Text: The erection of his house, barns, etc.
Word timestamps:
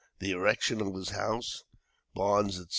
The 0.17 0.31
erection 0.31 0.81
of 0.81 0.95
his 0.95 1.09
house, 1.09 1.63
barns, 2.15 2.55
etc. 2.57 2.67